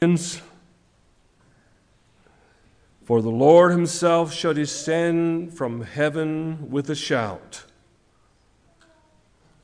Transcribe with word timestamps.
For 0.00 0.40
the 3.20 3.30
Lord 3.30 3.72
himself 3.72 4.32
shall 4.32 4.54
descend 4.54 5.54
from 5.54 5.82
heaven 5.82 6.70
with 6.70 6.88
a 6.88 6.94
shout, 6.94 7.64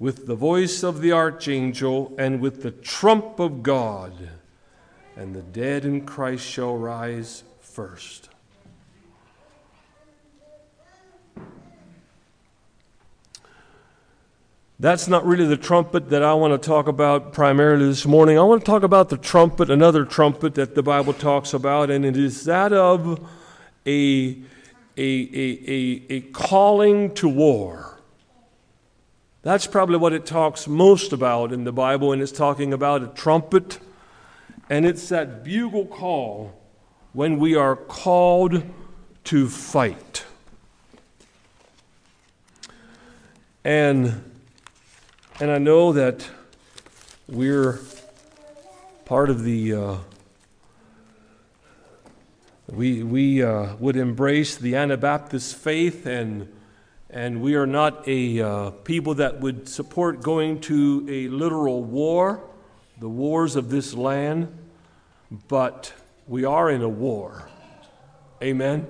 with 0.01 0.27
the 0.27 0.35
voice 0.35 0.83
of 0.83 1.01
the 1.01 1.13
archangel, 1.13 2.13
and 2.19 2.41
with 2.41 2.63
the 2.63 2.73
trump 2.73 3.39
of 3.39 3.63
God, 3.63 4.31
and 5.17 5.37
the 5.37 5.43
dead 5.43 5.85
in 5.85 6.05
Christ 6.05 6.45
shall 6.45 6.77
rise 6.77 7.45
first. 7.61 8.29
That's 14.81 15.07
not 15.07 15.25
really 15.25 15.47
the 15.47 15.57
trumpet 15.57 16.11
that 16.11 16.25
I 16.25 16.35
want 16.35 16.61
to 16.61 16.67
talk 16.67 16.89
about 16.89 17.33
primarily 17.33 17.87
this 17.87 18.05
morning. 18.07 18.37
I 18.37 18.43
want 18.43 18.63
to 18.63 18.67
talk 18.67 18.83
about 18.83 19.09
the 19.09 19.17
trumpet, 19.17 19.71
another 19.71 20.05
trumpet 20.05 20.57
that 20.57 20.75
the 20.75 20.83
Bible 20.83 21.13
talks 21.13 21.55
about, 21.55 21.91
and 21.91 22.05
it 22.05 22.17
is 22.17 22.45
that 22.47 22.73
of 22.73 23.21
a, 23.87 24.37
a, 24.97 25.01
a, 25.01 25.61
a, 25.69 26.03
a 26.11 26.21
calling 26.33 27.15
to 27.15 27.29
war. 27.29 28.01
That's 29.43 29.69
probably 29.69 29.97
what 29.97 30.13
it 30.13 30.27
talks 30.27 30.67
most 30.67 31.13
about 31.13 31.53
in 31.53 31.63
the 31.63 31.73
Bible, 31.73 32.11
and 32.11 32.21
it's 32.21 32.33
talking 32.33 32.73
about 32.73 33.01
a 33.01 33.07
trumpet, 33.07 33.79
and 34.69 34.85
it's 34.85 35.09
that 35.11 35.45
bugle 35.45 35.87
call 35.87 36.53
when 37.13 37.39
we 37.39 37.55
are 37.55 37.77
called 37.77 38.65
to 39.23 39.49
fight. 39.49 40.25
And 43.63 44.33
and 45.41 45.51
I 45.51 45.59
know 45.59 45.93
that 45.93 46.29
we're 47.27 47.81
part 49.05 49.31
of 49.31 49.43
the, 49.43 49.75
uh, 49.75 49.97
we, 52.69 53.03
we 53.03 53.43
uh, 53.43 53.75
would 53.77 53.97
embrace 53.97 54.57
the 54.57 54.77
Anabaptist 54.77 55.57
faith, 55.57 56.07
and, 56.07 56.53
and 57.11 57.43
we 57.43 57.57
are 57.57 57.67
not 57.67 58.07
a 58.07 58.41
uh, 58.41 58.71
people 58.71 59.15
that 59.15 59.41
would 59.41 59.69
support 59.69 60.23
going 60.23 60.61
to 60.63 61.05
a 61.11 61.27
literal 61.29 61.83
war, 61.83 62.45
the 63.01 63.09
wars 63.09 63.57
of 63.57 63.71
this 63.71 63.93
land, 63.93 64.57
but 65.49 65.93
we 66.29 66.45
are 66.45 66.71
in 66.71 66.81
a 66.81 66.89
war. 66.89 67.49
Amen? 68.41 68.87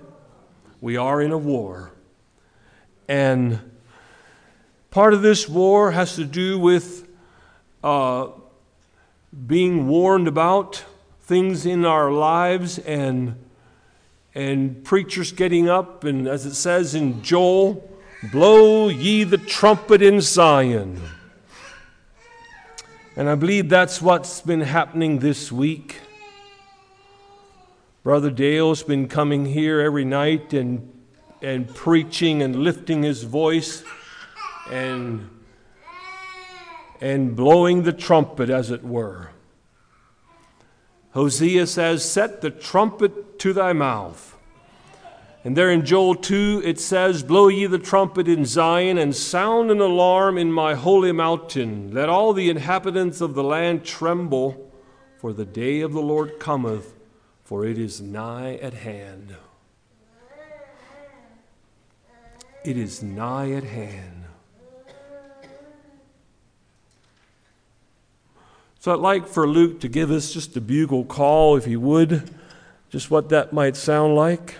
We 0.83 0.99
are 0.99 1.23
in 1.23 1.33
a 1.33 1.39
war. 1.39 1.93
And 3.09 3.71
Part 4.95 5.13
of 5.13 5.23
this 5.23 5.49
war 5.49 5.91
has 5.91 6.15
to 6.15 6.25
do 6.25 6.57
with 6.57 7.09
uh, 7.83 8.29
being 9.45 9.89
warned 9.89 10.29
about 10.29 10.85
things 11.23 11.67
in 11.67 11.85
our 11.85 12.13
lives 12.13 12.79
and, 12.79 13.35
and 14.37 14.85
preachers 14.85 15.33
getting 15.33 15.69
up, 15.69 16.05
and 16.05 16.29
as 16.29 16.47
it 16.47 16.55
says 16.55 16.95
in 16.95 17.25
Joel, 17.25 17.91
blow 18.31 18.89
ye 18.89 19.25
the 19.25 19.37
trumpet 19.37 20.01
in 20.01 20.21
Zion. 20.21 21.03
And 23.17 23.29
I 23.29 23.35
believe 23.35 23.69
that's 23.69 24.01
what's 24.01 24.43
been 24.43 24.61
happening 24.61 25.19
this 25.19 25.51
week. 25.51 26.03
Brother 28.05 28.31
Dale's 28.31 28.85
been 28.85 29.09
coming 29.09 29.45
here 29.45 29.81
every 29.81 30.05
night 30.05 30.53
and, 30.53 30.89
and 31.43 31.69
preaching 31.75 32.43
and 32.43 32.55
lifting 32.55 33.03
his 33.03 33.25
voice 33.25 33.83
and, 34.71 35.29
and 37.01 37.37
blowing 37.37 37.83
the 37.83 37.93
trumpet, 37.93 38.51
as 38.51 38.71
it 38.71 38.83
were. 38.83 39.31
Hosea 41.13 41.67
says, 41.67 42.09
Set 42.09 42.41
the 42.41 42.51
trumpet 42.51 43.39
to 43.39 43.53
thy 43.53 43.73
mouth. 43.73 44.37
And 45.45 45.57
there 45.57 45.71
in 45.71 45.85
Joel 45.85 46.15
2, 46.15 46.63
it 46.65 46.81
says, 46.81 47.23
Blow 47.23 47.49
ye 47.49 47.67
the 47.67 47.79
trumpet 47.79 48.27
in 48.27 48.47
Zion, 48.47 48.97
and 48.97 49.15
sound 49.15 49.71
an 49.71 49.81
alarm 49.81 50.39
in 50.39 50.51
my 50.51 50.75
holy 50.75 51.13
mountain. 51.13 51.93
Let 51.93 52.09
all 52.09 52.33
the 52.33 52.49
inhabitants 52.49 53.21
of 53.21 53.35
the 53.35 53.45
land 53.45 53.85
tremble, 53.85 54.73
for 55.19 55.33
the 55.35 55.45
day 55.45 55.83
of 55.83 55.93
the 55.93 56.01
Lord 56.01 56.41
cometh, 56.41 56.95
for 57.45 57.67
it 57.67 57.79
is 57.79 58.01
nigh 58.01 58.55
at 58.57 58.73
hand. 58.73 59.37
It 62.65 62.79
is 62.79 63.03
nigh 63.03 63.53
at 63.53 63.65
hand. 63.65 64.24
So 68.85 68.93
I'd 68.93 69.01
like 69.01 69.27
for 69.27 69.49
Luke 69.49 69.81
to 69.81 69.89
give 69.89 70.11
us 70.11 70.31
just 70.31 70.55
a 70.59 70.61
bugle 70.61 71.07
call, 71.07 71.57
if 71.57 71.65
he 71.65 71.75
would, 71.75 72.29
just 72.91 73.11
what 73.11 73.31
that 73.31 73.51
might 73.51 73.77
sound 73.77 74.15
like. 74.15 74.57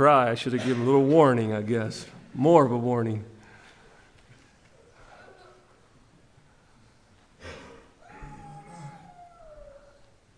Cry. 0.00 0.30
I 0.30 0.34
should 0.34 0.54
have 0.54 0.64
given 0.64 0.82
a 0.82 0.86
little 0.86 1.04
warning, 1.04 1.52
I 1.52 1.60
guess. 1.60 2.06
More 2.32 2.64
of 2.64 2.72
a 2.72 2.78
warning. 2.78 3.22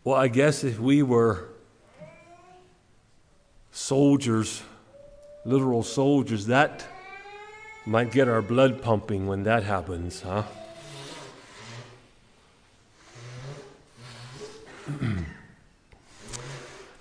Well, 0.02 0.16
I 0.16 0.26
guess 0.26 0.64
if 0.64 0.80
we 0.80 1.04
were 1.04 1.46
soldiers, 3.70 4.64
literal 5.44 5.84
soldiers, 5.84 6.46
that 6.46 6.84
might 7.86 8.10
get 8.10 8.26
our 8.26 8.42
blood 8.42 8.82
pumping 8.82 9.28
when 9.28 9.44
that 9.44 9.62
happens, 9.62 10.22
huh? 10.22 10.42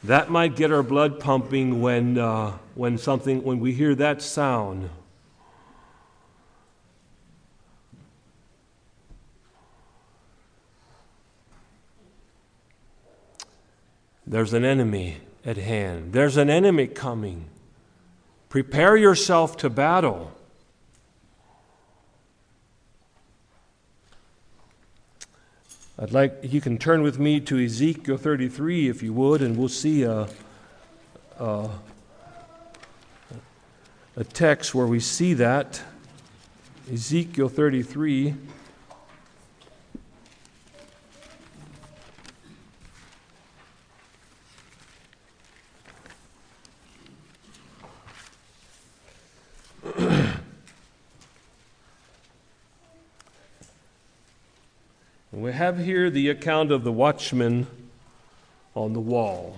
That 0.04 0.32
might 0.32 0.56
get 0.56 0.72
our 0.72 0.82
blood 0.82 1.20
pumping 1.20 1.82
when, 1.82 2.18
uh, 2.18 2.58
when 2.74 2.98
something, 2.98 3.44
when 3.44 3.60
we 3.60 3.74
hear 3.74 3.94
that 3.96 4.22
sound. 4.22 4.90
There's 14.26 14.54
an 14.54 14.66
enemy 14.66 15.18
at 15.46 15.58
hand. 15.58 16.14
There's 16.14 16.38
an 16.38 16.50
enemy 16.50 16.88
coming. 16.88 17.46
Prepare 18.50 18.96
yourself 18.96 19.58
to 19.58 19.70
battle. 19.70 20.32
I'd 26.02 26.12
like 26.14 26.40
you 26.42 26.62
can 26.62 26.80
turn 26.80 27.04
with 27.04 27.20
me 27.20 27.40
to 27.42 27.64
Ezekiel 27.64 28.18
33 28.18 28.90
if 28.90 29.04
you 29.04 29.14
would, 29.14 29.44
and 29.44 29.56
we'll 29.56 29.70
see 29.70 30.02
a, 30.02 30.28
a, 31.38 31.70
a 34.16 34.24
text 34.24 34.74
where 34.74 34.88
we 34.88 35.00
see 35.00 35.36
that. 35.36 35.80
Ezekiel 36.92 37.50
33. 37.50 38.34
We 55.42 55.54
have 55.54 55.80
here 55.80 56.12
the 56.12 56.30
account 56.30 56.72
of 56.72 56.84
the 56.84 56.92
watchman 56.92 57.66
on 58.76 58.94
the 58.94 59.00
wall. 59.00 59.58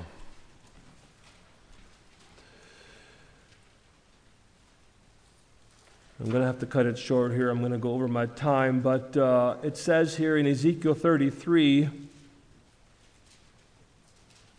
I'm 6.22 6.30
going 6.30 6.40
to 6.40 6.48
have 6.48 6.60
to 6.60 6.66
cut 6.66 6.86
it 6.86 6.98
short 6.98 7.34
here. 7.34 7.50
I'm 7.50 7.60
going 7.60 7.74
to 7.74 7.78
go 7.78 7.92
over 7.92 8.08
my 8.08 8.28
time. 8.28 8.80
But 8.80 9.18
uh, 9.18 9.58
it 9.62 9.76
says 9.76 10.16
here 10.16 10.38
in 10.38 10.48
Ezekiel 10.48 10.94
33, 10.94 11.90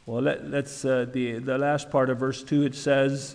well, 0.05 0.21
let, 0.21 0.41
us 0.43 0.85
uh, 0.85 1.07
the, 1.11 1.39
the 1.39 1.57
last 1.57 1.91
part 1.91 2.11
of 2.11 2.19
verse 2.19 2.43
2, 2.43 2.65
it 2.65 2.75
says, 2.75 3.35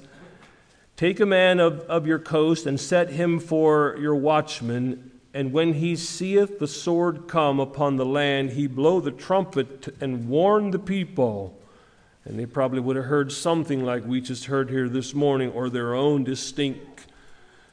Take 0.95 1.19
a 1.19 1.25
man 1.25 1.59
of, 1.59 1.79
of 1.89 2.05
your 2.05 2.19
coast 2.19 2.67
and 2.67 2.79
set 2.79 3.09
him 3.09 3.39
for 3.39 3.97
your 3.99 4.13
watchman 4.13 5.08
and 5.33 5.53
when 5.53 5.73
he 5.73 5.95
seeth 5.95 6.59
the 6.59 6.67
sword 6.67 7.27
come 7.27 7.59
upon 7.59 7.97
the 7.97 8.05
land, 8.05 8.51
he 8.51 8.65
blow 8.67 8.99
the 8.99 9.11
trumpet 9.11 9.93
and 10.01 10.27
warn 10.27 10.71
the 10.71 10.79
people. 10.79 11.55
And 12.25 12.39
they 12.39 12.45
probably 12.45 12.79
would 12.79 12.95
have 12.95 13.05
heard 13.05 13.31
something 13.31 13.83
like 13.83 14.05
we 14.05 14.21
just 14.21 14.45
heard 14.45 14.69
here 14.69 14.89
this 14.89 15.13
morning, 15.13 15.51
or 15.51 15.69
their 15.69 15.93
own 15.93 16.23
distinct 16.23 17.07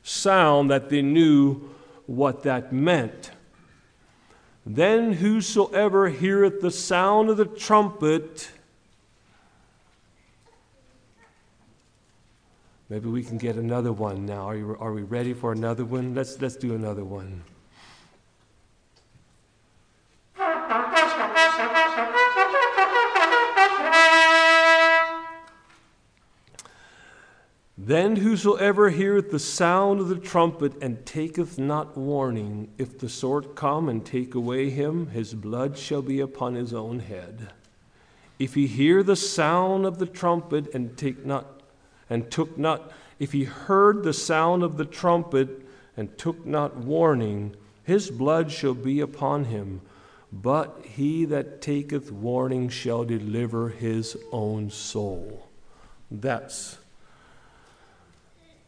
sound 0.02 0.70
that 0.70 0.90
they 0.90 1.02
knew 1.02 1.68
what 2.06 2.42
that 2.42 2.72
meant. 2.72 3.30
Then 4.64 5.14
whosoever 5.14 6.08
heareth 6.08 6.60
the 6.60 6.70
sound 6.70 7.30
of 7.30 7.36
the 7.36 7.44
trumpet, 7.44 8.50
maybe 12.88 13.08
we 13.08 13.22
can 13.22 13.38
get 13.38 13.56
another 13.56 13.92
one 13.92 14.26
now. 14.26 14.46
Are, 14.46 14.56
you, 14.56 14.76
are 14.78 14.92
we 14.92 15.02
ready 15.02 15.32
for 15.32 15.52
another 15.52 15.84
one? 15.84 16.14
Let's, 16.14 16.40
let's 16.40 16.56
do 16.56 16.74
another 16.74 17.04
one. 17.04 17.42
Then 27.86 28.16
whosoever 28.16 28.90
heareth 28.90 29.30
the 29.30 29.38
sound 29.38 30.00
of 30.00 30.08
the 30.08 30.16
trumpet 30.16 30.72
and 30.82 31.06
taketh 31.06 31.56
not 31.56 31.96
warning, 31.96 32.68
if 32.78 32.98
the 32.98 33.08
sword 33.08 33.54
come 33.54 33.88
and 33.88 34.04
take 34.04 34.34
away 34.34 34.70
him, 34.70 35.10
his 35.10 35.34
blood 35.34 35.78
shall 35.78 36.02
be 36.02 36.18
upon 36.18 36.56
his 36.56 36.74
own 36.74 36.98
head. 36.98 37.52
If 38.40 38.54
he 38.54 38.66
hear 38.66 39.04
the 39.04 39.14
sound 39.14 39.86
of 39.86 39.98
the 39.98 40.06
trumpet 40.06 40.74
and 40.74 40.96
take 40.96 41.24
not 41.24 41.55
and 42.08 42.30
took 42.30 42.56
not 42.56 42.92
if 43.18 43.32
he 43.32 43.44
heard 43.44 44.02
the 44.02 44.12
sound 44.12 44.62
of 44.62 44.76
the 44.76 44.84
trumpet 44.84 45.48
and 45.96 46.16
took 46.18 46.44
not 46.44 46.76
warning, 46.76 47.56
his 47.82 48.10
blood 48.10 48.50
shall 48.50 48.74
be 48.74 49.00
upon 49.00 49.46
him. 49.46 49.80
But 50.32 50.80
he 50.84 51.24
that 51.26 51.62
taketh 51.62 52.12
warning 52.12 52.68
shall 52.68 53.04
deliver 53.04 53.70
his 53.70 54.18
own 54.32 54.70
soul. 54.70 55.48
That's 56.10 56.78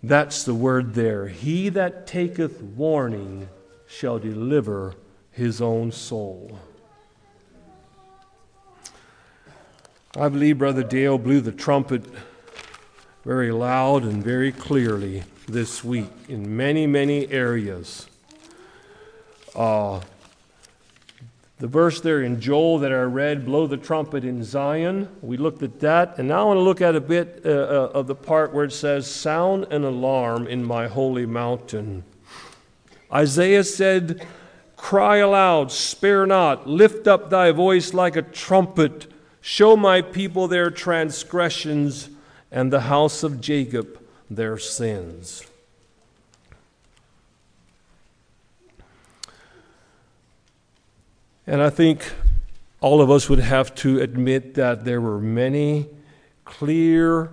that's 0.02 0.44
the 0.44 0.54
word 0.54 0.94
there. 0.94 1.26
He 1.26 1.68
that 1.70 2.06
taketh 2.06 2.62
warning 2.62 3.48
shall 3.86 4.18
deliver 4.20 4.94
his 5.32 5.60
own 5.60 5.90
soul. 5.90 6.60
I 10.16 10.28
believe 10.28 10.58
Brother 10.58 10.84
Dale 10.84 11.18
blew 11.18 11.40
the 11.40 11.52
trumpet 11.52 12.04
very 13.24 13.50
loud 13.50 14.04
and 14.04 14.22
very 14.22 14.52
clearly 14.52 15.22
this 15.46 15.82
week 15.82 16.10
in 16.28 16.56
many, 16.56 16.86
many 16.86 17.28
areas. 17.30 18.06
Uh, 19.54 20.00
the 21.58 21.66
verse 21.66 22.00
there 22.00 22.22
in 22.22 22.40
Joel 22.40 22.78
that 22.78 22.92
I 22.92 23.02
read, 23.02 23.44
blow 23.44 23.66
the 23.66 23.76
trumpet 23.76 24.24
in 24.24 24.44
Zion, 24.44 25.08
we 25.22 25.36
looked 25.36 25.62
at 25.64 25.80
that. 25.80 26.16
And 26.18 26.28
now 26.28 26.42
I 26.42 26.44
want 26.44 26.58
to 26.58 26.62
look 26.62 26.80
at 26.80 26.94
a 26.94 27.00
bit 27.00 27.42
uh, 27.44 27.48
uh, 27.48 27.90
of 27.94 28.06
the 28.06 28.14
part 28.14 28.54
where 28.54 28.64
it 28.64 28.72
says, 28.72 29.12
sound 29.12 29.64
an 29.72 29.82
alarm 29.82 30.46
in 30.46 30.64
my 30.64 30.86
holy 30.86 31.26
mountain. 31.26 32.04
Isaiah 33.12 33.64
said, 33.64 34.24
Cry 34.76 35.16
aloud, 35.16 35.72
spare 35.72 36.24
not, 36.24 36.68
lift 36.68 37.08
up 37.08 37.30
thy 37.30 37.50
voice 37.50 37.92
like 37.92 38.14
a 38.14 38.22
trumpet, 38.22 39.08
show 39.40 39.76
my 39.76 40.00
people 40.00 40.46
their 40.46 40.70
transgressions 40.70 42.10
and 42.50 42.72
the 42.72 42.82
house 42.82 43.22
of 43.22 43.40
Jacob 43.40 43.98
their 44.30 44.58
sins. 44.58 45.44
And 51.46 51.62
I 51.62 51.70
think 51.70 52.12
all 52.80 53.00
of 53.00 53.10
us 53.10 53.28
would 53.28 53.38
have 53.38 53.74
to 53.76 54.00
admit 54.00 54.54
that 54.54 54.84
there 54.84 55.00
were 55.00 55.18
many 55.18 55.88
clear 56.44 57.30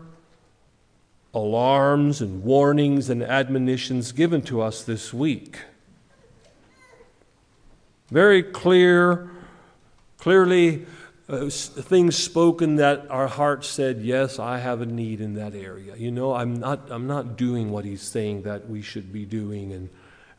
alarms 1.34 2.22
and 2.22 2.44
warnings 2.44 3.10
and 3.10 3.22
admonitions 3.22 4.14
given 4.14 4.42
to 4.44 4.62
us 4.62 4.84
this 4.84 5.14
week. 5.14 5.60
Very 8.10 8.42
clear, 8.42 9.30
clearly 10.18 10.86
uh, 11.28 11.50
things 11.50 12.16
spoken 12.16 12.76
that 12.76 13.10
our 13.10 13.28
hearts 13.28 13.68
said, 13.68 14.02
Yes, 14.02 14.38
I 14.38 14.60
have 14.60 14.82
a 14.82 14.86
need 14.86 15.22
in 15.22 15.34
that 15.36 15.56
area. 15.56 15.96
You 15.96 16.12
know, 16.12 16.34
I'm 16.34 16.56
not, 16.56 16.92
I'm 16.92 17.08
not 17.08 17.36
doing 17.36 17.72
what 17.72 17.84
he's 17.84 18.02
saying 18.02 18.44
that 18.44 18.70
we 18.70 18.82
should 18.82 19.12
be 19.12 19.26
doing, 19.26 19.74
and, 19.74 19.90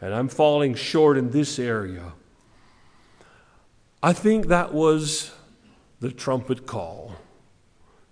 and 0.00 0.14
I'm 0.14 0.28
falling 0.28 0.74
short 0.74 1.18
in 1.18 1.30
this 1.30 1.58
area. 1.58 2.12
I 4.02 4.12
think 4.12 4.46
that 4.46 4.72
was 4.72 5.32
the 5.98 6.12
trumpet 6.12 6.66
call 6.66 7.16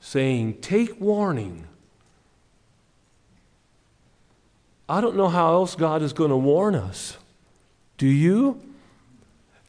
saying, 0.01 0.61
Take 0.61 1.01
warning. 1.01 1.69
I 4.89 5.01
don't 5.01 5.17
know 5.17 5.29
how 5.29 5.53
else 5.55 5.77
God 5.77 6.03
is 6.03 6.13
going 6.13 6.31
to 6.31 6.37
warn 6.37 6.75
us. 6.75 7.17
Do 7.97 8.07
you? 8.07 8.61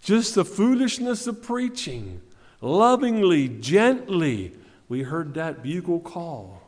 Just 0.02 0.36
the 0.36 0.44
foolishness 0.44 1.26
of 1.28 1.42
preaching. 1.42 2.22
Lovingly, 2.62 3.48
gently, 3.48 4.54
we 4.88 5.04
heard 5.04 5.34
that 5.34 5.62
bugle 5.62 6.00
call. 6.00 6.62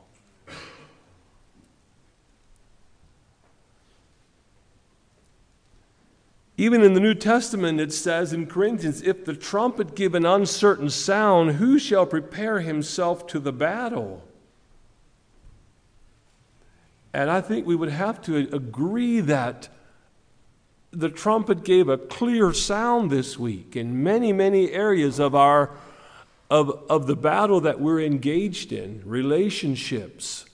Even 6.59 6.81
in 6.81 6.95
the 6.95 6.99
New 6.99 7.13
Testament, 7.13 7.79
it 7.79 7.93
says 7.93 8.33
in 8.33 8.47
Corinthians, 8.47 9.03
if 9.03 9.23
the 9.25 9.35
trumpet 9.35 9.95
give 9.95 10.15
an 10.15 10.25
uncertain 10.25 10.89
sound, 10.89 11.57
who 11.57 11.77
shall 11.77 12.07
prepare 12.07 12.61
himself 12.61 13.27
to 13.27 13.39
the 13.39 13.53
battle? 13.53 14.23
And 17.13 17.29
I 17.29 17.41
think 17.41 17.67
we 17.67 17.75
would 17.75 17.91
have 17.91 18.21
to 18.23 18.37
agree 18.37 19.19
that 19.19 19.69
the 20.91 21.09
trumpet 21.09 21.63
gave 21.63 21.89
a 21.89 21.97
clear 21.97 22.53
sound 22.53 23.11
this 23.11 23.37
week 23.37 23.75
in 23.75 24.03
many, 24.03 24.31
many 24.33 24.71
areas 24.71 25.19
of 25.19 25.35
our 25.35 25.71
of, 26.49 26.85
of 26.89 27.07
the 27.07 27.15
battle 27.15 27.59
that 27.61 27.79
we're 27.79 28.01
engaged 28.01 28.71
in, 28.71 29.01
relationships, 29.05 30.45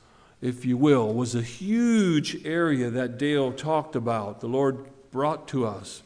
if 0.42 0.66
you 0.66 0.76
will, 0.76 1.14
was 1.14 1.36
a 1.36 1.42
huge 1.42 2.46
area 2.46 2.90
that 2.90 3.18
Dale 3.18 3.52
talked 3.52 3.96
about. 3.96 4.40
The 4.42 4.48
Lord 4.48 4.86
brought 5.12 5.48
to 5.50 5.68
us. 5.68 6.02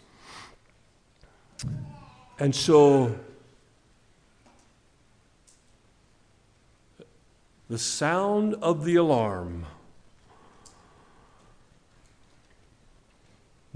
And 2.40 2.54
so 2.54 3.18
the 7.70 7.78
sound 7.78 8.56
of 8.56 8.84
the 8.84 8.96
alarm. 8.96 9.66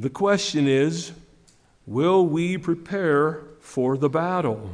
The 0.02 0.10
question 0.10 0.68
is 0.68 1.12
will 1.86 2.26
we 2.26 2.58
prepare 2.58 3.44
for 3.60 4.00
the 4.00 4.10
battle? 4.10 4.74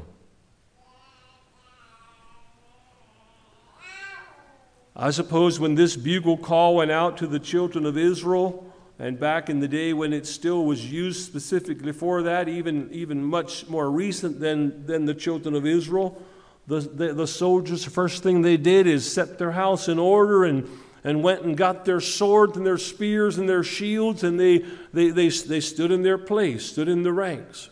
I 4.95 5.11
suppose 5.11 5.59
when 5.59 5.75
this 5.75 5.97
bugle 5.97 6.37
call 6.37 6.77
went 6.77 6.91
out 6.91 7.17
to 7.17 7.27
the 7.27 7.39
children 7.39 7.85
of 7.85 7.97
Israel, 7.97 8.73
and 8.99 9.19
back 9.19 9.49
in 9.49 9.59
the 9.59 9.67
day 9.67 9.91
when 9.91 10.13
it 10.13 10.25
still 10.25 10.63
was 10.63 10.89
used 10.89 11.25
specifically 11.25 11.91
for 11.91 12.23
that, 12.23 12.47
even, 12.47 12.87
even 12.93 13.21
much 13.21 13.67
more 13.67 13.91
recent 13.91 14.39
than, 14.39 14.85
than 14.85 15.03
the 15.03 15.13
children 15.13 15.55
of 15.55 15.65
Israel, 15.65 16.21
the, 16.67 16.79
the, 16.79 17.13
the 17.13 17.27
soldiers, 17.27 17.83
the 17.83 17.91
first 17.91 18.23
thing 18.23 18.43
they 18.43 18.55
did 18.55 18.87
is 18.87 19.11
set 19.11 19.37
their 19.37 19.51
house 19.51 19.89
in 19.89 19.99
order 19.99 20.45
and, 20.45 20.69
and 21.03 21.23
went 21.23 21.43
and 21.43 21.55
got 21.55 21.85
their 21.85 22.01
swords 22.01 22.57
and 22.57 22.65
their 22.65 22.77
spears 22.77 23.37
and 23.37 23.47
their 23.47 23.63
shields, 23.63 24.23
and 24.23 24.39
they, 24.39 24.59
they, 24.93 25.09
they, 25.09 25.29
they 25.29 25.59
stood 25.59 25.91
in 25.91 26.01
their 26.01 26.17
place, 26.17 26.65
stood 26.65 26.87
in 26.87 27.03
the 27.03 27.13
ranks, 27.13 27.69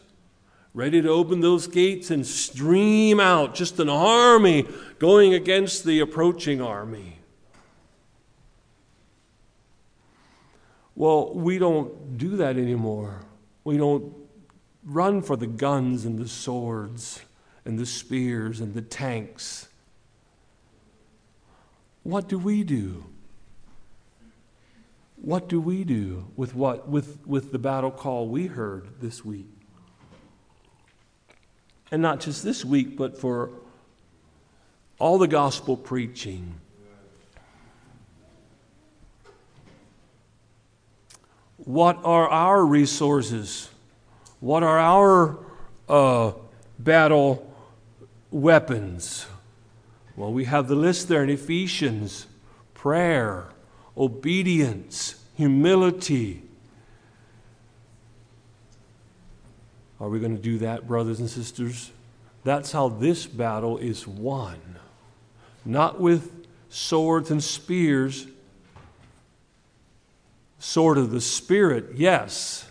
ready 0.73 1.01
to 1.01 1.09
open 1.09 1.41
those 1.41 1.67
gates 1.67 2.11
and 2.11 2.25
stream 2.25 3.19
out, 3.19 3.55
just 3.55 3.79
an 3.79 3.89
army 3.89 4.67
going 4.99 5.33
against 5.33 5.83
the 5.83 5.99
approaching 5.99 6.61
army. 6.61 7.19
Well, 10.95 11.33
we 11.33 11.57
don't 11.57 12.17
do 12.17 12.37
that 12.37 12.57
anymore. 12.57 13.21
We 13.65 13.77
don't 13.77 14.13
run 14.85 15.21
for 15.21 15.35
the 15.35 15.47
guns 15.47 16.05
and 16.05 16.17
the 16.17 16.27
swords 16.27 17.21
and 17.65 17.77
the 17.77 17.85
spears 17.85 18.61
and 18.61 18.73
the 18.73 18.81
tanks. 18.81 19.67
What 22.03 22.29
do 22.29 22.37
we 22.37 22.63
do? 22.63 23.03
What 25.15 25.47
do 25.47 25.59
we 25.59 25.83
do 25.83 26.27
with 26.35 26.53
what 26.53 26.87
with, 26.87 27.25
with 27.25 27.51
the 27.51 27.59
battle 27.59 27.91
call 27.91 28.27
we 28.27 28.47
heard 28.47 29.01
this 29.01 29.23
week? 29.23 29.49
And 31.91 32.01
not 32.01 32.19
just 32.19 32.43
this 32.43 32.65
week, 32.65 32.97
but 32.97 33.17
for 33.17 33.51
all 34.99 35.17
the 35.17 35.27
gospel 35.27 35.77
preaching 35.77 36.59
what 41.65 41.99
are 42.03 42.29
our 42.29 42.63
resources? 42.63 43.69
What 44.39 44.63
are 44.63 44.79
our 44.79 45.39
uh, 45.89 46.33
battle 46.77 47.51
weapons? 48.31 49.25
Well, 50.15 50.31
we 50.31 50.45
have 50.45 50.67
the 50.67 50.75
list 50.75 51.07
there 51.07 51.23
in 51.23 51.29
Ephesians 51.29 52.27
prayer, 52.73 53.47
obedience, 53.97 55.15
humility. 55.35 56.43
Are 59.99 60.09
we 60.09 60.19
going 60.19 60.35
to 60.35 60.41
do 60.41 60.57
that, 60.59 60.87
brothers 60.87 61.19
and 61.19 61.29
sisters? 61.29 61.91
That's 62.43 62.71
how 62.71 62.89
this 62.89 63.25
battle 63.25 63.77
is 63.77 64.07
won. 64.07 64.59
Not 65.63 65.99
with 65.99 66.45
swords 66.69 67.31
and 67.31 67.43
spears, 67.43 68.27
sword 70.59 70.97
of 70.97 71.11
the 71.11 71.21
Spirit, 71.21 71.95
yes, 71.95 72.69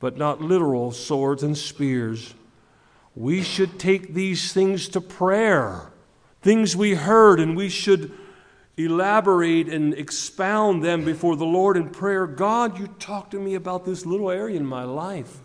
but 0.00 0.16
not 0.16 0.40
literal 0.40 0.92
swords 0.92 1.42
and 1.42 1.58
spears. 1.58 2.34
We 3.14 3.42
should 3.42 3.78
take 3.78 4.14
these 4.14 4.52
things 4.52 4.88
to 4.90 5.00
prayer, 5.00 5.90
things 6.40 6.76
we 6.76 6.94
heard, 6.94 7.40
and 7.40 7.56
we 7.56 7.68
should 7.68 8.12
elaborate 8.76 9.68
and 9.68 9.94
expound 9.94 10.82
them 10.82 11.04
before 11.04 11.36
the 11.36 11.44
Lord 11.44 11.76
in 11.76 11.90
prayer. 11.90 12.26
God, 12.26 12.78
you 12.78 12.86
talk 12.98 13.30
to 13.30 13.38
me 13.38 13.54
about 13.54 13.84
this 13.84 14.06
little 14.06 14.30
area 14.30 14.56
in 14.56 14.66
my 14.66 14.84
life. 14.84 15.38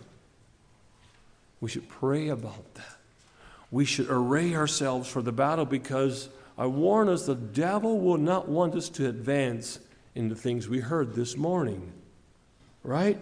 We 1.60 1.70
should 1.70 1.90
pray 1.90 2.30
about 2.30 2.76
that. 2.76 2.98
We 3.72 3.84
should 3.84 4.10
array 4.10 4.56
ourselves 4.56 5.10
for 5.10 5.22
the 5.22 5.32
battle 5.32 5.66
because 5.66 6.30
I 6.58 6.68
warn 6.68 7.10
us 7.10 7.26
the 7.26 7.36
devil 7.36 8.00
will 8.00 8.18
not 8.18 8.48
want 8.48 8.76
us 8.76 8.90
to 8.90 9.08
advance 9.08 9.80
in 10.16 10.30
the 10.30 10.36
things 10.36 10.70
we 10.70 10.80
heard 10.80 11.14
this 11.14 11.36
morning. 11.36 11.92
Right? 12.84 13.20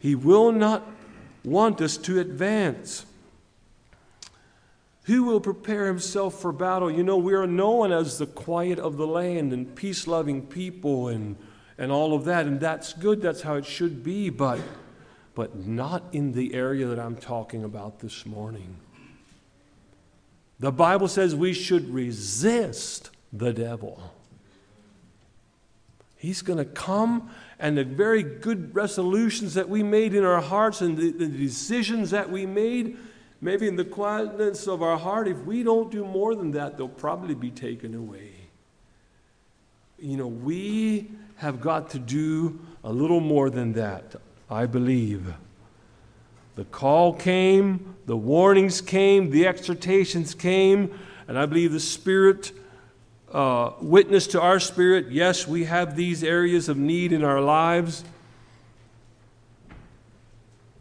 He 0.00 0.14
will 0.14 0.52
not 0.52 0.86
want 1.44 1.80
us 1.80 1.96
to 1.98 2.18
advance. 2.18 3.04
Who 5.04 5.24
will 5.24 5.40
prepare 5.40 5.86
himself 5.86 6.40
for 6.40 6.50
battle? 6.50 6.90
You 6.90 7.02
know, 7.02 7.18
we 7.18 7.34
are 7.34 7.46
known 7.46 7.92
as 7.92 8.18
the 8.18 8.26
quiet 8.26 8.78
of 8.78 8.96
the 8.96 9.06
land 9.06 9.52
and 9.52 9.74
peace 9.74 10.06
loving 10.06 10.46
people 10.46 11.08
and, 11.08 11.36
and 11.76 11.92
all 11.92 12.14
of 12.14 12.24
that, 12.24 12.46
and 12.46 12.58
that's 12.58 12.94
good. 12.94 13.20
That's 13.20 13.42
how 13.42 13.54
it 13.56 13.66
should 13.66 14.02
be, 14.02 14.30
but, 14.30 14.60
but 15.34 15.66
not 15.66 16.04
in 16.12 16.32
the 16.32 16.54
area 16.54 16.86
that 16.86 16.98
I'm 16.98 17.16
talking 17.16 17.64
about 17.64 18.00
this 18.00 18.24
morning. 18.24 18.76
The 20.58 20.72
Bible 20.72 21.08
says 21.08 21.34
we 21.34 21.52
should 21.52 21.92
resist 21.92 23.10
the 23.30 23.52
devil. 23.52 24.14
He's 26.16 26.40
going 26.40 26.58
to 26.58 26.64
come, 26.64 27.28
and 27.58 27.76
the 27.76 27.84
very 27.84 28.22
good 28.22 28.74
resolutions 28.74 29.52
that 29.52 29.68
we 29.68 29.82
made 29.82 30.14
in 30.14 30.24
our 30.24 30.40
hearts 30.40 30.80
and 30.80 30.96
the, 30.96 31.10
the 31.10 31.26
decisions 31.26 32.10
that 32.12 32.30
we 32.30 32.46
made, 32.46 32.96
maybe 33.44 33.68
in 33.68 33.76
the 33.76 33.84
quietness 33.84 34.66
of 34.66 34.82
our 34.82 34.96
heart, 34.96 35.28
if 35.28 35.36
we 35.44 35.62
don't 35.62 35.90
do 35.90 36.02
more 36.02 36.34
than 36.34 36.50
that, 36.52 36.78
they'll 36.78 36.88
probably 36.88 37.34
be 37.34 37.50
taken 37.50 37.94
away. 37.94 38.30
You 39.98 40.16
know, 40.16 40.26
we 40.26 41.10
have 41.36 41.60
got 41.60 41.90
to 41.90 41.98
do 41.98 42.58
a 42.82 42.90
little 42.90 43.20
more 43.20 43.50
than 43.50 43.74
that, 43.74 44.16
I 44.50 44.64
believe. 44.64 45.34
The 46.54 46.64
call 46.64 47.12
came, 47.12 47.94
the 48.06 48.16
warnings 48.16 48.80
came, 48.80 49.28
the 49.28 49.46
exhortations 49.46 50.34
came, 50.34 50.98
and 51.28 51.38
I 51.38 51.44
believe 51.44 51.72
the 51.72 51.80
Spirit 51.80 52.52
uh, 53.30 53.72
witnessed 53.80 54.30
to 54.30 54.40
our 54.40 54.60
spirit 54.60 55.10
yes, 55.10 55.46
we 55.46 55.64
have 55.64 55.96
these 55.96 56.22
areas 56.22 56.70
of 56.70 56.78
need 56.78 57.12
in 57.12 57.22
our 57.22 57.40
lives. 57.40 58.04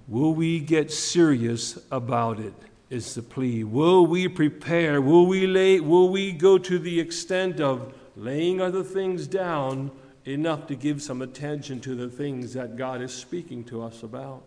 Will 0.07 0.33
we 0.33 0.59
get 0.59 0.91
serious 0.91 1.79
about 1.91 2.39
it? 2.39 2.53
Is 2.89 3.15
the 3.15 3.23
plea. 3.23 3.63
Will 3.63 4.05
we 4.05 4.27
prepare? 4.27 5.01
Will 5.01 5.25
we 5.25 5.47
lay? 5.47 5.79
Will 5.79 6.09
we 6.09 6.31
go 6.31 6.57
to 6.59 6.77
the 6.77 6.99
extent 6.99 7.59
of 7.59 7.93
laying 8.15 8.61
other 8.61 8.83
things 8.83 9.25
down 9.25 9.89
enough 10.25 10.67
to 10.67 10.75
give 10.75 11.01
some 11.01 11.21
attention 11.21 11.79
to 11.81 11.95
the 11.95 12.07
things 12.07 12.53
that 12.53 12.75
God 12.75 13.01
is 13.01 13.13
speaking 13.13 13.63
to 13.65 13.81
us 13.81 14.03
about? 14.03 14.43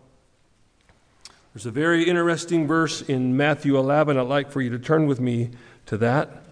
There's 1.53 1.65
a 1.65 1.71
very 1.71 2.07
interesting 2.07 2.67
verse 2.67 3.01
in 3.01 3.35
Matthew 3.35 3.77
11. 3.77 4.17
I'd 4.17 4.21
like 4.21 4.51
for 4.51 4.61
you 4.61 4.69
to 4.69 4.79
turn 4.79 5.07
with 5.07 5.19
me 5.19 5.49
to 5.87 5.97
that. 5.97 6.43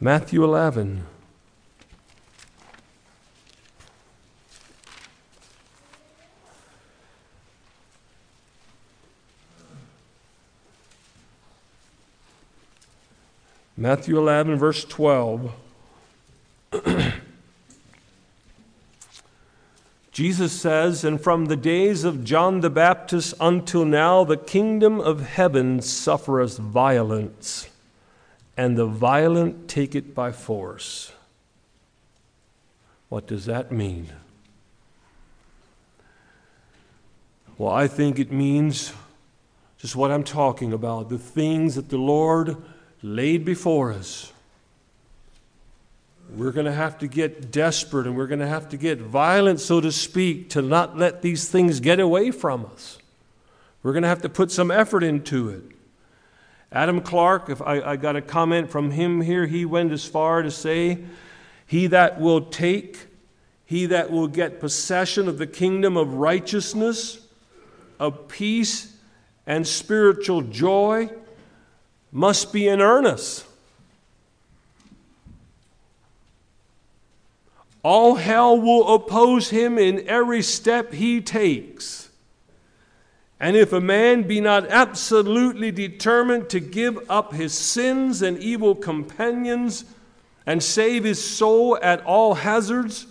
Matthew 0.00 0.44
11. 0.44 1.04
Matthew 13.80 14.18
11, 14.18 14.56
verse 14.56 14.84
12. 14.84 15.52
Jesus 20.10 20.52
says, 20.60 21.04
And 21.04 21.20
from 21.20 21.44
the 21.44 21.54
days 21.54 22.02
of 22.02 22.24
John 22.24 22.58
the 22.58 22.70
Baptist 22.70 23.34
until 23.38 23.84
now, 23.84 24.24
the 24.24 24.36
kingdom 24.36 24.98
of 24.98 25.24
heaven 25.24 25.80
suffereth 25.80 26.58
violence, 26.58 27.68
and 28.56 28.76
the 28.76 28.84
violent 28.84 29.68
take 29.68 29.94
it 29.94 30.12
by 30.12 30.32
force. 30.32 31.12
What 33.08 33.28
does 33.28 33.44
that 33.44 33.70
mean? 33.70 34.08
Well, 37.56 37.72
I 37.72 37.86
think 37.86 38.18
it 38.18 38.32
means 38.32 38.92
just 39.78 39.94
what 39.94 40.10
I'm 40.10 40.24
talking 40.24 40.72
about 40.72 41.10
the 41.10 41.18
things 41.18 41.76
that 41.76 41.90
the 41.90 41.96
Lord 41.96 42.56
laid 43.02 43.44
before 43.44 43.92
us. 43.92 44.32
We're 46.30 46.52
going 46.52 46.66
to 46.66 46.72
have 46.72 46.98
to 46.98 47.06
get 47.06 47.50
desperate 47.50 48.06
and 48.06 48.16
we're 48.16 48.26
going 48.26 48.40
to 48.40 48.46
have 48.46 48.68
to 48.70 48.76
get 48.76 48.98
violent, 48.98 49.60
so 49.60 49.80
to 49.80 49.90
speak, 49.90 50.50
to 50.50 50.62
not 50.62 50.96
let 50.96 51.22
these 51.22 51.48
things 51.48 51.80
get 51.80 52.00
away 52.00 52.30
from 52.30 52.66
us. 52.66 52.98
We're 53.82 53.92
going 53.92 54.02
to 54.02 54.08
have 54.08 54.22
to 54.22 54.28
put 54.28 54.50
some 54.50 54.70
effort 54.70 55.02
into 55.02 55.48
it. 55.48 55.62
Adam 56.70 57.00
Clarke, 57.00 57.48
if 57.48 57.62
I, 57.62 57.80
I 57.80 57.96
got 57.96 58.16
a 58.16 58.20
comment 58.20 58.70
from 58.70 58.90
him 58.90 59.22
here, 59.22 59.46
he 59.46 59.64
went 59.64 59.90
as 59.90 60.04
far 60.04 60.42
to 60.42 60.50
say, 60.50 60.98
He 61.66 61.86
that 61.86 62.20
will 62.20 62.42
take, 62.42 63.06
he 63.64 63.86
that 63.86 64.10
will 64.10 64.28
get 64.28 64.60
possession 64.60 65.28
of 65.28 65.38
the 65.38 65.46
kingdom 65.46 65.96
of 65.96 66.14
righteousness, 66.14 67.20
of 67.98 68.28
peace, 68.28 68.94
and 69.46 69.66
spiritual 69.66 70.42
joy 70.42 71.08
must 72.12 72.52
be 72.52 72.68
in 72.68 72.80
earnest. 72.80 73.44
All 77.82 78.16
hell 78.16 78.60
will 78.60 78.94
oppose 78.94 79.50
him 79.50 79.78
in 79.78 80.06
every 80.08 80.42
step 80.42 80.92
he 80.92 81.20
takes. 81.20 82.08
And 83.40 83.56
if 83.56 83.72
a 83.72 83.80
man 83.80 84.24
be 84.24 84.40
not 84.40 84.66
absolutely 84.68 85.70
determined 85.70 86.50
to 86.50 86.60
give 86.60 86.98
up 87.08 87.32
his 87.32 87.52
sins 87.52 88.20
and 88.20 88.36
evil 88.38 88.74
companions 88.74 89.84
and 90.44 90.62
save 90.62 91.04
his 91.04 91.22
soul 91.22 91.78
at 91.80 92.04
all 92.04 92.34
hazards 92.34 93.06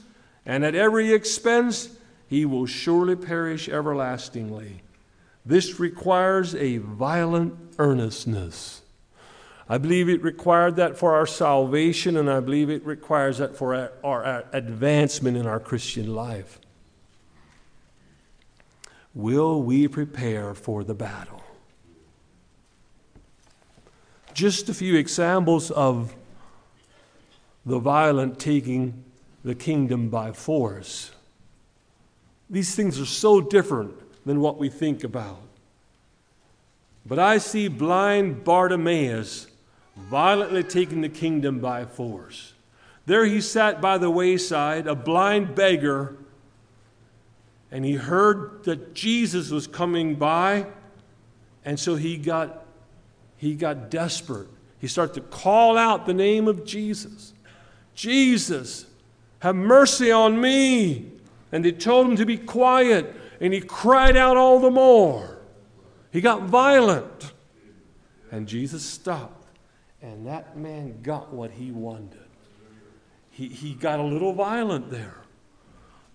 and 0.46 0.66
at 0.66 0.76
every 0.76 1.14
expense, 1.14 1.90
he 2.28 2.46
will 2.46 2.66
surely 2.66 3.16
perish 3.16 3.70
everlastingly. 3.70 4.82
This 5.46 5.80
requires 5.80 6.56
a 6.56 6.78
violent 6.78 7.54
earnestness. 7.80 8.82
I 9.70 9.78
believe 9.78 10.08
it 10.08 10.22
required 10.22 10.78
that 10.78 10.98
for 10.98 11.16
our 11.16 11.28
salvation, 11.28 12.16
and 12.16 12.30
I 12.30 12.40
believe 12.40 12.70
it 12.70 12.86
requires 12.86 13.40
that 13.40 13.56
for 13.58 13.92
our, 14.04 14.46
advancement 14.54 15.36
in 15.36 15.46
our 15.46 15.60
Christian 15.60 16.16
life. 16.16 16.60
Will 19.14 19.62
we 19.62 19.88
prepare 19.88 20.54
for 20.54 20.84
the 20.84 20.94
battle? 20.94 21.44
Just 24.34 24.70
a 24.70 24.74
few 24.74 24.96
examples 24.96 25.70
of 25.72 26.16
the 27.66 27.80
violent 27.80 28.40
taking 28.40 29.04
the 29.44 29.56
kingdom 29.56 30.10
by 30.10 30.32
force. 30.32 31.12
These 32.50 32.74
things 32.76 33.02
are 33.02 33.06
so 33.06 33.42
different 33.42 33.94
than 34.26 34.40
what 34.40 34.58
we 34.58 34.70
think 34.70 35.04
about. 35.04 35.42
But 37.06 37.20
I 37.20 37.40
see 37.40 37.68
blind 37.68 38.44
Bartimaeus 38.46 39.48
violently 40.10 40.64
taking 40.64 41.02
the 41.02 41.10
kingdom 41.10 41.60
by 41.60 41.86
force. 41.86 42.54
There 43.06 43.26
he 43.26 43.42
sat 43.42 43.82
by 43.82 43.98
the 43.98 44.10
wayside, 44.10 44.88
a 44.88 44.96
blind 44.96 45.56
beggar 45.56 46.18
and 47.72 47.84
he 47.84 47.94
heard 47.94 48.64
that 48.64 48.94
Jesus 48.94 49.50
was 49.50 49.68
coming 49.68 50.16
by, 50.16 50.68
and 51.66 51.80
so 51.80 51.96
he 51.96 52.18
got, 52.18 52.66
he 53.36 53.56
got 53.56 53.92
desperate. 53.92 54.48
He 54.80 54.88
started 54.88 55.16
to 55.16 55.22
call 55.22 55.78
out 55.78 56.06
the 56.06 56.14
name 56.14 56.48
of 56.48 56.66
Jesus. 56.66 57.34
Jesus, 57.94 58.86
have 59.40 59.56
mercy 59.56 60.12
on 60.12 60.40
me. 60.40 61.12
And 61.52 61.64
they 61.64 61.72
told 61.72 62.08
him 62.08 62.16
to 62.18 62.26
be 62.26 62.38
quiet, 62.38 63.14
and 63.42 63.54
he 63.54 63.62
cried 63.62 64.16
out 64.16 64.38
all 64.38 64.60
the 64.60 64.72
more. 64.72 65.38
He 66.12 66.22
got 66.22 66.44
violent. 66.44 67.34
And 68.32 68.48
Jesus 68.48 68.84
stopped, 68.84 69.37
and 70.08 70.26
that 70.26 70.58
man 70.58 71.02
got 71.02 71.34
what 71.34 71.52
he 71.52 71.72
wanted. 71.72 72.20
He, 73.30 73.50
he 73.50 73.74
got 73.74 74.00
a 74.00 74.04
little 74.04 74.34
violent 74.34 74.90
there. 74.90 75.18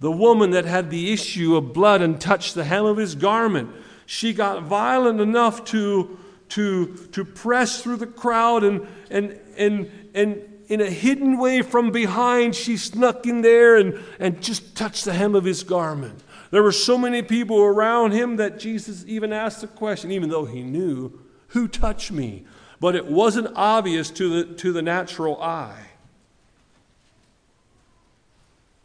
The 0.01 0.11
woman 0.11 0.51
that 0.53 0.65
had 0.65 0.91
the 0.91 1.13
issue 1.13 1.57
of 1.57 1.73
blood 1.73 2.01
and 2.01 2.21
touched 2.21 2.55
the 2.55 2.65
hem 2.65 2.87
of 2.87 2.97
his 2.97 3.15
garment. 3.15 3.71
She 4.07 4.33
got 4.33 4.63
violent 4.63 5.21
enough 5.21 5.65
to, 5.67 6.19
to, 6.51 6.97
to 7.13 7.25
press 7.25 7.83
through 7.83 7.99
the 7.99 8.07
crowd 8.07 8.65
and, 8.65 8.89
and, 9.11 9.39
and, 9.57 9.91
and 10.15 10.43
in 10.69 10.81
a 10.81 10.91
hidden 10.91 11.39
way 11.39 11.61
from 11.61 11.93
behind, 11.93 12.57
she 12.57 12.79
snuck 12.79 13.27
in 13.27 13.43
there 13.43 13.77
and, 13.77 14.03
and 14.19 14.43
just 14.43 14.75
touched 14.75 15.05
the 15.05 15.13
hem 15.13 15.35
of 15.35 15.45
his 15.45 15.63
garment. 15.63 16.19
There 16.51 16.63
were 16.63 16.73
so 16.73 16.97
many 16.97 17.23
people 17.23 17.61
around 17.61 18.13
him 18.13 18.37
that 18.37 18.59
Jesus 18.59 19.05
even 19.07 19.33
asked 19.35 19.61
the 19.61 19.67
question, 19.67 20.11
even 20.11 20.31
though 20.31 20.47
he 20.47 20.63
knew, 20.63 21.21
Who 21.49 21.69
touched 21.69 22.11
me? 22.11 22.47
But 22.83 22.97
it 22.97 23.07
wasn't 23.07 23.47
obvious 23.55 24.11
to 24.11 24.43
the, 24.43 24.55
to 24.55 24.73
the 24.73 24.83
natural 24.83 25.41
eye. 25.41 25.85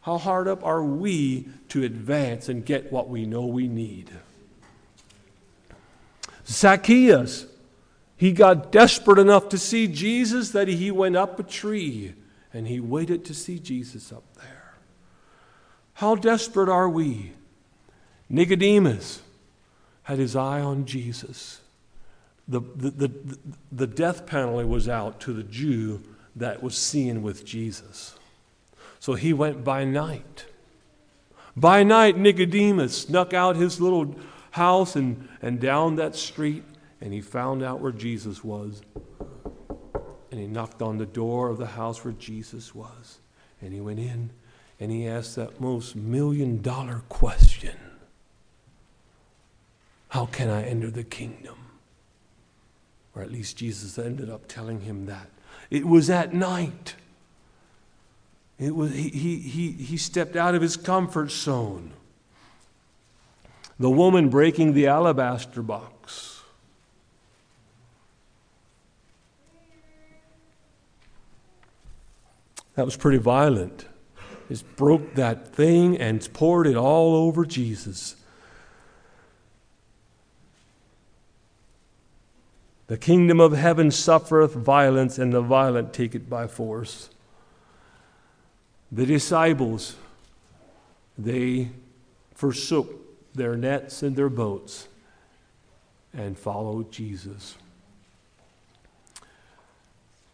How 0.02 0.18
hard 0.18 0.46
up 0.46 0.64
are 0.64 0.84
we 0.84 1.48
to 1.70 1.82
advance 1.82 2.48
and 2.48 2.64
get 2.64 2.92
what 2.92 3.08
we 3.08 3.26
know 3.26 3.44
we 3.44 3.66
need? 3.66 4.12
Zacchaeus, 6.46 7.46
he 8.16 8.30
got 8.30 8.70
desperate 8.70 9.18
enough 9.18 9.48
to 9.48 9.58
see 9.58 9.88
Jesus 9.88 10.52
that 10.52 10.68
he 10.68 10.92
went 10.92 11.16
up 11.16 11.40
a 11.40 11.42
tree 11.42 12.14
and 12.54 12.68
he 12.68 12.78
waited 12.78 13.24
to 13.24 13.34
see 13.34 13.58
Jesus 13.58 14.12
up 14.12 14.22
there. 14.36 14.74
How 15.94 16.14
desperate 16.14 16.68
are 16.68 16.88
we? 16.88 17.32
Nicodemus 18.28 19.22
had 20.04 20.20
his 20.20 20.36
eye 20.36 20.60
on 20.60 20.84
Jesus. 20.84 21.62
The, 22.48 22.60
the, 22.60 23.12
the, 23.70 23.86
death 23.86 24.24
penalty 24.24 24.64
was 24.64 24.88
out 24.88 25.20
to 25.20 25.34
the 25.34 25.42
Jew 25.42 26.02
that 26.34 26.62
was 26.62 26.78
seen 26.78 27.22
with 27.22 27.44
Jesus. 27.44 28.18
So 29.00 29.14
he 29.14 29.34
went 29.34 29.64
by 29.64 29.84
night. 29.84 30.46
By 31.54 31.82
night, 31.82 32.16
Nicodemus 32.16 32.96
snuck 33.02 33.34
out 33.34 33.56
his 33.56 33.80
little 33.80 34.14
house 34.52 34.96
and, 34.96 35.28
and 35.42 35.60
down 35.60 35.96
that 35.96 36.16
street, 36.16 36.64
and 37.02 37.12
he 37.12 37.20
found 37.20 37.62
out 37.62 37.80
where 37.80 37.92
Jesus 37.92 38.42
was. 38.42 38.80
And 40.30 40.40
he 40.40 40.46
knocked 40.46 40.80
on 40.80 40.98
the 40.98 41.06
door 41.06 41.50
of 41.50 41.58
the 41.58 41.66
house 41.66 42.02
where 42.02 42.14
Jesus 42.14 42.74
was. 42.74 43.18
And 43.60 43.74
he 43.74 43.80
went 43.80 43.98
in 43.98 44.30
and 44.80 44.92
he 44.92 45.06
asked 45.06 45.36
that 45.36 45.60
most 45.60 45.96
million 45.96 46.62
dollar 46.62 47.02
question 47.08 47.76
How 50.10 50.26
can 50.26 50.48
I 50.48 50.62
enter 50.62 50.90
the 50.90 51.04
kingdom? 51.04 51.56
Or 53.18 53.22
at 53.22 53.32
least 53.32 53.56
Jesus 53.56 53.98
ended 53.98 54.30
up 54.30 54.46
telling 54.46 54.82
him 54.82 55.06
that. 55.06 55.28
It 55.70 55.84
was 55.84 56.08
at 56.08 56.32
night. 56.32 56.94
It 58.60 58.76
was, 58.76 58.92
he, 58.94 59.08
he, 59.08 59.72
he, 59.72 59.96
stepped 59.96 60.36
out 60.36 60.54
of 60.54 60.62
his 60.62 60.76
comfort 60.76 61.32
zone. 61.32 61.90
The 63.78 63.90
woman 63.90 64.28
breaking 64.28 64.74
the 64.74 64.86
alabaster 64.86 65.62
box. 65.62 66.42
That 72.76 72.84
was 72.84 72.96
pretty 72.96 73.18
violent. 73.18 73.84
Just 74.48 74.64
broke 74.76 75.14
that 75.14 75.48
thing 75.48 75.98
and 75.98 76.26
poured 76.32 76.68
it 76.68 76.76
all 76.76 77.16
over 77.16 77.44
Jesus. 77.44 78.14
The 82.88 82.96
kingdom 82.96 83.38
of 83.38 83.52
heaven 83.52 83.90
suffereth 83.90 84.54
violence, 84.54 85.18
and 85.18 85.32
the 85.32 85.42
violent 85.42 85.92
take 85.92 86.14
it 86.14 86.28
by 86.28 86.46
force. 86.46 87.10
The 88.90 89.04
disciples, 89.04 89.96
they 91.16 91.68
forsook 92.34 92.90
their 93.34 93.56
nets 93.56 94.02
and 94.02 94.16
their 94.16 94.30
boats 94.30 94.88
and 96.14 96.38
followed 96.38 96.90
Jesus. 96.90 97.56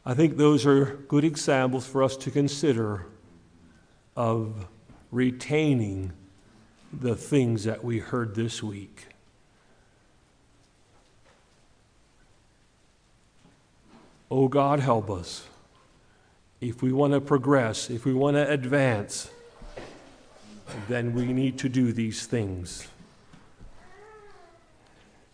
I 0.07 0.15
think 0.15 0.37
those 0.37 0.65
are 0.65 0.85
good 1.09 1.25
examples 1.25 1.87
for 1.87 2.03
us 2.05 2.17
to 2.19 2.31
consider 2.31 3.07
of 4.17 4.69
retaining 5.11 6.13
the 6.93 7.17
things 7.17 7.65
that 7.65 7.83
we 7.83 7.99
heard 7.99 8.37
this 8.37 8.63
week. 8.63 9.07
Oh 14.31 14.49
God, 14.49 14.81
help 14.81 15.11
us 15.11 15.47
if 16.69 16.83
we 16.83 16.93
want 16.93 17.13
to 17.13 17.21
progress, 17.21 17.91
if 17.91 18.05
we 18.05 18.15
want 18.15 18.37
to 18.37 18.51
advance, 18.51 19.31
then 20.89 21.13
we 21.13 21.33
need 21.33 21.59
to 21.59 21.69
do 21.69 21.93
these 21.93 22.27
things. 22.27 22.89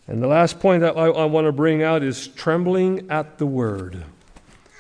And 0.07 0.21
the 0.21 0.27
last 0.27 0.59
point 0.59 0.81
that 0.81 0.97
I, 0.97 1.07
I 1.07 1.25
want 1.27 1.47
to 1.47 1.53
bring 1.53 1.83
out 1.83 2.03
is 2.03 2.27
trembling 2.27 3.09
at 3.09 3.39
the 3.39 3.47
word. 3.47 3.95
It 3.95 4.03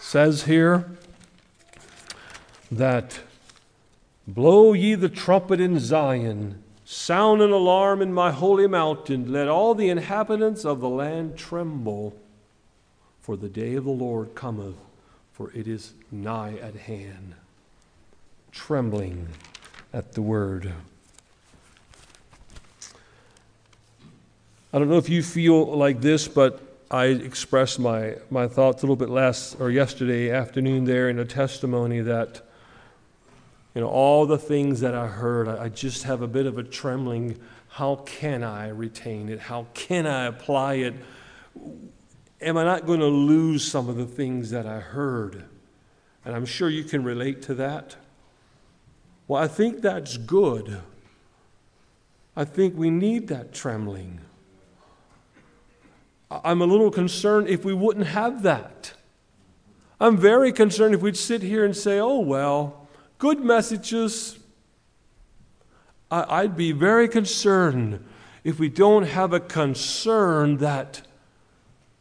says 0.02 0.44
here 0.44 0.90
that 2.70 3.20
blow 4.26 4.72
ye 4.72 4.96
the 4.96 5.08
trumpet 5.08 5.60
in 5.60 5.78
Zion, 5.78 6.62
sound 6.84 7.42
an 7.42 7.52
alarm 7.52 8.02
in 8.02 8.12
my 8.12 8.32
holy 8.32 8.66
mountain, 8.66 9.30
let 9.32 9.46
all 9.46 9.74
the 9.74 9.88
inhabitants 9.88 10.64
of 10.64 10.80
the 10.80 10.88
land 10.88 11.36
tremble, 11.36 12.19
for 13.20 13.36
the 13.36 13.48
day 13.48 13.74
of 13.74 13.84
the 13.84 13.90
Lord 13.90 14.34
cometh 14.34 14.76
for 15.40 15.50
it 15.54 15.66
is 15.66 15.94
nigh 16.12 16.58
at 16.60 16.74
hand. 16.74 17.34
Trembling 18.52 19.26
at 19.90 20.12
the 20.12 20.20
word. 20.20 20.70
I 24.70 24.78
don't 24.78 24.90
know 24.90 24.98
if 24.98 25.08
you 25.08 25.22
feel 25.22 25.64
like 25.64 26.02
this, 26.02 26.28
but 26.28 26.60
I 26.90 27.06
expressed 27.06 27.78
my, 27.78 28.16
my 28.30 28.48
thoughts 28.48 28.82
a 28.82 28.84
little 28.84 28.96
bit 28.96 29.08
last 29.08 29.58
or 29.58 29.70
yesterday 29.70 30.30
afternoon 30.30 30.84
there 30.84 31.08
in 31.08 31.18
a 31.18 31.24
testimony 31.24 32.02
that, 32.02 32.42
you 33.74 33.80
know, 33.80 33.88
all 33.88 34.26
the 34.26 34.36
things 34.36 34.80
that 34.80 34.94
I 34.94 35.06
heard, 35.06 35.48
I, 35.48 35.64
I 35.64 35.68
just 35.70 36.02
have 36.02 36.20
a 36.20 36.28
bit 36.28 36.44
of 36.44 36.58
a 36.58 36.62
trembling. 36.62 37.40
How 37.68 37.96
can 38.04 38.44
I 38.44 38.68
retain 38.68 39.30
it? 39.30 39.40
How 39.40 39.68
can 39.72 40.06
I 40.06 40.26
apply 40.26 40.74
it? 40.74 40.94
Am 42.40 42.56
I 42.56 42.64
not 42.64 42.86
going 42.86 43.00
to 43.00 43.06
lose 43.06 43.64
some 43.70 43.88
of 43.88 43.96
the 43.96 44.06
things 44.06 44.50
that 44.50 44.66
I 44.66 44.80
heard? 44.80 45.44
And 46.24 46.34
I'm 46.34 46.46
sure 46.46 46.68
you 46.68 46.84
can 46.84 47.04
relate 47.04 47.42
to 47.42 47.54
that. 47.54 47.96
Well, 49.26 49.42
I 49.42 49.48
think 49.48 49.80
that's 49.80 50.16
good. 50.16 50.80
I 52.36 52.44
think 52.44 52.76
we 52.76 52.90
need 52.90 53.28
that 53.28 53.52
trembling. 53.52 54.20
I'm 56.30 56.60
a 56.62 56.66
little 56.66 56.90
concerned 56.90 57.48
if 57.48 57.64
we 57.64 57.74
wouldn't 57.74 58.06
have 58.06 58.42
that. 58.42 58.92
I'm 60.00 60.16
very 60.16 60.52
concerned 60.52 60.94
if 60.94 61.02
we'd 61.02 61.16
sit 61.16 61.42
here 61.42 61.64
and 61.64 61.76
say, 61.76 61.98
oh, 61.98 62.20
well, 62.20 62.88
good 63.18 63.40
messages. 63.40 64.38
I'd 66.10 66.56
be 66.56 66.72
very 66.72 67.08
concerned 67.08 68.04
if 68.42 68.58
we 68.58 68.68
don't 68.68 69.04
have 69.04 69.32
a 69.32 69.40
concern 69.40 70.56
that 70.58 71.02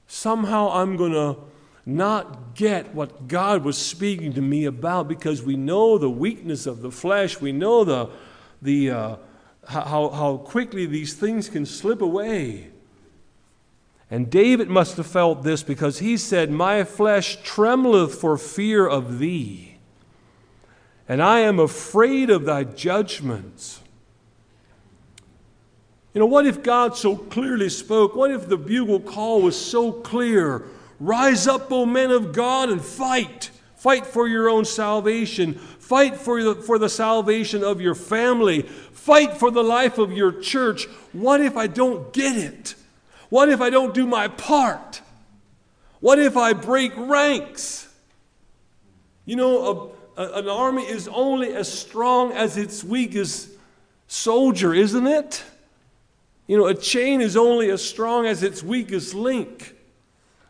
somehow 0.10 0.72
I'm 0.72 0.98
going 0.98 1.14
to 1.14 1.38
not 1.86 2.56
get 2.56 2.94
what 2.94 3.28
God 3.28 3.64
was 3.64 3.78
speaking 3.78 4.34
to 4.34 4.42
me 4.42 4.66
about 4.66 5.08
because 5.08 5.42
we 5.44 5.56
know 5.56 5.98
the 5.98 6.10
weakness 6.10 6.66
of 6.66 6.82
the 6.82 6.92
flesh. 6.92 7.40
We 7.40 7.52
know 7.52 7.84
the, 7.84 8.10
the, 8.62 8.90
uh, 8.90 9.16
how, 9.68 10.10
how 10.10 10.38
quickly 10.38 10.86
these 10.86 11.14
things 11.14 11.48
can 11.48 11.66
slip 11.66 12.02
away. 12.02 12.72
And 14.12 14.30
David 14.30 14.70
must 14.70 14.98
have 14.98 15.06
felt 15.06 15.44
this 15.44 15.62
because 15.62 16.00
he 16.00 16.18
said, 16.18 16.50
My 16.50 16.84
flesh 16.84 17.38
trembleth 17.44 18.16
for 18.16 18.38
fear 18.38 18.88
of 18.88 19.20
thee, 19.20 19.78
and 21.08 21.22
I 21.22 21.42
am 21.42 21.60
afraid 21.60 22.32
of 22.32 22.46
thy 22.46 22.64
judgments. 22.64 23.82
You 26.14 26.20
know, 26.20 26.26
what 26.26 26.48
if 26.48 26.64
God 26.64 26.96
so 26.96 27.16
clearly 27.16 27.70
spoke? 27.70 28.16
What 28.16 28.32
if 28.32 28.48
the 28.48 28.58
bugle 28.58 29.00
call 29.00 29.42
was 29.42 29.60
so 29.60 29.92
clear? 29.92 30.64
Rise 31.00 31.48
up, 31.48 31.72
O 31.72 31.86
men 31.86 32.12
of 32.12 32.34
God, 32.34 32.70
and 32.70 32.82
fight. 32.82 33.52
Fight 33.76 34.06
for 34.06 34.28
your 34.28 34.50
own 34.50 34.66
salvation. 34.66 35.54
Fight 35.54 36.18
for 36.18 36.44
the, 36.44 36.56
for 36.56 36.78
the 36.78 36.90
salvation 36.90 37.64
of 37.64 37.80
your 37.80 37.96
family. 37.96 38.64
Fight 38.64 39.38
for 39.38 39.52
the 39.52 39.64
life 39.64 39.98
of 39.98 40.12
your 40.12 40.32
church. 40.32 40.86
What 41.14 41.42
if 41.42 41.56
I 41.56 41.68
don't 41.68 42.12
get 42.12 42.36
it? 42.36 42.76
What 43.30 43.50
if 43.50 43.62
I 43.62 43.70
don't 43.70 43.94
do 43.94 44.08
my 44.08 44.28
part? 44.28 45.02
What 46.00 46.20
if 46.20 46.36
I 46.36 46.54
break 46.54 46.92
ranks? 46.98 47.88
You 49.26 49.36
know, 49.36 49.94
a, 50.18 50.22
a, 50.22 50.40
an 50.40 50.50
army 50.50 50.84
is 50.84 51.08
only 51.08 51.54
as 51.54 51.72
strong 51.72 52.32
as 52.32 52.58
its 52.58 52.84
weakest 52.84 53.50
soldier, 54.08 54.74
isn't 54.74 55.06
it? 55.06 55.44
You 56.50 56.58
know, 56.58 56.66
a 56.66 56.74
chain 56.74 57.22
is 57.22 57.38
only 57.38 57.70
as 57.70 57.88
strong 57.88 58.26
as 58.26 58.42
its 58.42 58.64
weakest 58.64 59.14
link. 59.14 59.76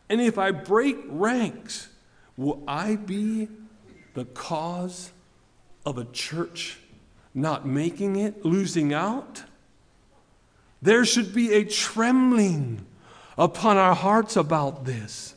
And 0.08 0.22
if 0.22 0.38
I 0.38 0.52
break 0.52 0.98
ranks, 1.10 1.90
will 2.38 2.64
I 2.66 2.96
be 2.96 3.50
the 4.14 4.24
cause 4.24 5.12
of 5.86 5.98
a 5.98 6.06
church 6.06 6.80
not 7.34 7.68
making 7.68 8.16
it, 8.16 8.46
losing 8.46 8.94
out. 8.94 9.44
There 10.82 11.04
should 11.04 11.34
be 11.34 11.52
a 11.54 11.66
trembling 11.66 12.86
upon 13.38 13.76
our 13.76 13.94
hearts 13.94 14.38
about 14.38 14.86
this. 14.86 15.36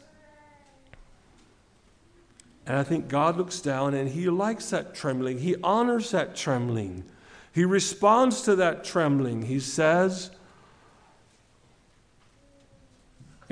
And 2.67 2.77
I 2.77 2.85
think 2.85 3.09
God 3.09 3.37
looks 3.37 3.61
down 3.61 3.95
and 3.95 4.09
He 4.09 4.29
likes 4.29 4.71
that 4.71 4.95
trembling. 4.95 5.39
He 5.39 5.57
honors 5.65 6.13
that 6.13 6.37
trembling. 6.37 7.03
He 7.53 7.65
responds 7.65 8.43
to 8.43 8.55
that 8.57 8.85
trembling. 8.85 9.43
He 9.43 9.59
says 9.59 10.31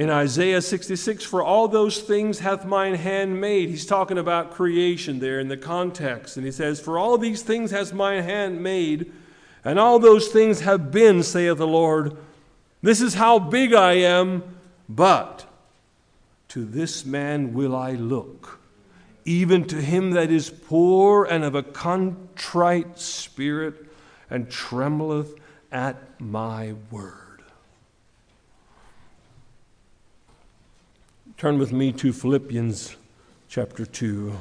in 0.01 0.09
Isaiah 0.09 0.63
66, 0.63 1.25
For 1.25 1.43
all 1.43 1.69
those 1.69 2.01
things 2.01 2.39
hath 2.39 2.65
mine 2.65 2.95
hand 2.95 3.39
made. 3.39 3.69
He's 3.69 3.85
talking 3.85 4.17
about 4.17 4.51
creation 4.51 5.19
there 5.19 5.39
in 5.39 5.49
the 5.49 5.59
context. 5.59 6.39
And 6.39 6.47
he 6.47 6.53
says, 6.53 6.81
For 6.81 6.99
all 6.99 7.19
these 7.19 7.43
things 7.43 7.71
has 7.71 7.93
mine 7.93 8.23
hand 8.23 8.63
made, 8.63 9.13
and 9.63 9.79
all 9.79 9.99
those 9.99 10.29
things 10.29 10.61
have 10.61 10.91
been, 10.91 11.23
saith 11.23 11.59
the 11.59 11.67
Lord. 11.67 12.17
This 12.81 13.03
is 13.03 13.13
how 13.13 13.39
big 13.39 13.75
I 13.75 13.93
am, 13.93 14.43
but 14.89 15.45
to 16.49 16.65
this 16.65 17.05
man 17.05 17.53
will 17.53 17.77
I 17.77 17.93
look 17.93 18.59
even 19.27 19.67
to 19.67 19.77
him 19.77 20.13
that 20.13 20.31
is 20.31 20.49
poor 20.49 21.25
and 21.25 21.45
of 21.45 21.55
a 21.55 21.63
contrite 21.63 22.99
spirit, 22.99 23.75
and 24.31 24.51
trembleth 24.51 25.35
at 25.71 26.19
my 26.19 26.75
word. 26.91 27.30
Turn 31.41 31.59
with 31.59 31.73
me 31.73 31.91
to 31.93 32.13
Philippians 32.13 32.97
chapter 33.49 33.87
2, 33.87 34.37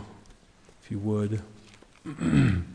if 0.83 0.91
you 0.91 0.99
would. 0.99 1.41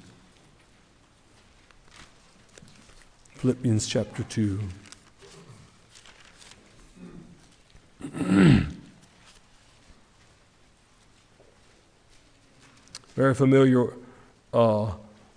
Philippians 3.35 3.87
chapter 3.87 4.23
2. 4.23 4.61
Very 13.15 13.35
familiar 13.35 13.93
uh, 14.55 14.93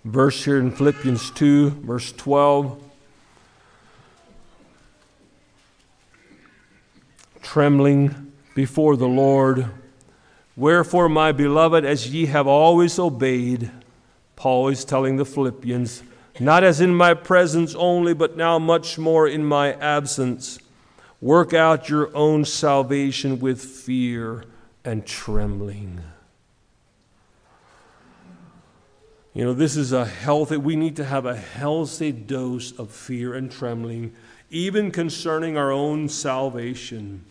verse 0.06 0.46
here 0.46 0.58
in 0.58 0.70
Philippians 0.70 1.30
2, 1.32 1.68
verse 1.82 2.12
12. 2.12 2.82
Trembling 7.42 8.27
before 8.58 8.96
the 8.96 9.06
Lord. 9.06 9.66
Wherefore, 10.56 11.08
my 11.08 11.30
beloved, 11.30 11.84
as 11.84 12.12
ye 12.12 12.26
have 12.26 12.48
always 12.48 12.98
obeyed, 12.98 13.70
Paul 14.34 14.66
is 14.66 14.84
telling 14.84 15.14
the 15.16 15.24
Philippians, 15.24 16.02
not 16.40 16.64
as 16.64 16.80
in 16.80 16.92
my 16.92 17.14
presence 17.14 17.76
only, 17.76 18.14
but 18.14 18.36
now 18.36 18.58
much 18.58 18.98
more 18.98 19.28
in 19.28 19.44
my 19.44 19.74
absence, 19.74 20.58
work 21.20 21.54
out 21.54 21.88
your 21.88 22.10
own 22.16 22.44
salvation 22.44 23.38
with 23.38 23.60
fear 23.60 24.42
and 24.84 25.06
trembling. 25.06 26.00
You 29.34 29.44
know, 29.44 29.54
this 29.54 29.76
is 29.76 29.92
a 29.92 30.04
healthy, 30.04 30.56
we 30.56 30.74
need 30.74 30.96
to 30.96 31.04
have 31.04 31.26
a 31.26 31.36
healthy 31.36 32.10
dose 32.10 32.72
of 32.72 32.90
fear 32.90 33.34
and 33.34 33.52
trembling, 33.52 34.16
even 34.50 34.90
concerning 34.90 35.56
our 35.56 35.70
own 35.70 36.08
salvation. 36.08 37.24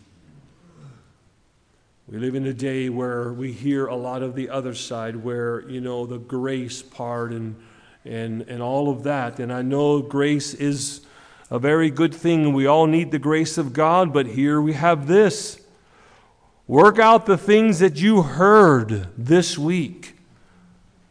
We 2.09 2.19
live 2.19 2.35
in 2.35 2.45
a 2.45 2.53
day 2.53 2.87
where 2.87 3.33
we 3.33 3.51
hear 3.51 3.87
a 3.87 3.95
lot 3.95 4.23
of 4.23 4.33
the 4.33 4.49
other 4.49 4.73
side, 4.73 5.17
where, 5.17 5.69
you 5.69 5.81
know, 5.81 6.05
the 6.05 6.17
grace 6.17 6.81
part 6.81 7.33
and, 7.33 7.57
and, 8.05 8.43
and 8.43 8.61
all 8.61 8.89
of 8.89 9.03
that. 9.03 9.41
And 9.41 9.51
I 9.51 9.61
know 9.61 10.01
grace 10.01 10.53
is 10.53 11.01
a 11.51 11.59
very 11.59 11.89
good 11.89 12.15
thing. 12.15 12.53
We 12.53 12.65
all 12.65 12.87
need 12.87 13.11
the 13.11 13.19
grace 13.19 13.57
of 13.57 13.73
God, 13.73 14.13
but 14.13 14.25
here 14.25 14.61
we 14.61 14.71
have 14.71 15.07
this. 15.07 15.59
Work 16.65 16.97
out 16.97 17.25
the 17.25 17.37
things 17.37 17.79
that 17.79 17.97
you 17.97 18.21
heard 18.21 19.09
this 19.17 19.57
week. 19.57 20.17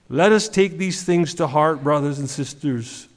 Let 0.08 0.32
us 0.32 0.48
take 0.48 0.78
these 0.78 1.02
things 1.02 1.34
to 1.34 1.46
heart, 1.46 1.82
brothers 1.82 2.18
and 2.18 2.30
sisters, 2.30 3.08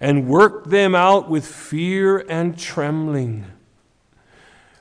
and 0.00 0.26
work 0.26 0.64
them 0.64 0.94
out 0.94 1.28
with 1.28 1.46
fear 1.46 2.20
and 2.20 2.58
trembling. 2.58 3.44